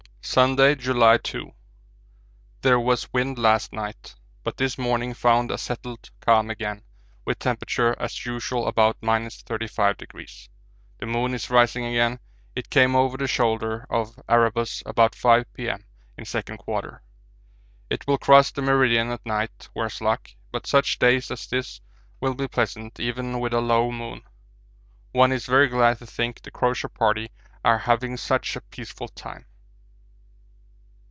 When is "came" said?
12.69-12.95